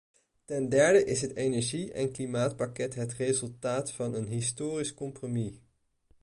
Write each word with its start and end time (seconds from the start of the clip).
Ten 0.45 0.69
derde 0.69 1.03
is 1.05 1.21
het 1.21 1.35
energie- 1.35 1.91
en 1.93 2.11
klimaatpakket 2.11 2.95
het 2.95 3.13
resultaat 3.13 3.91
van 3.91 4.13
een 4.13 4.27
historisch 4.27 4.93
compromis. 4.93 5.61